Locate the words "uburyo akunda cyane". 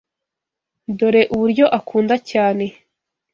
1.35-2.65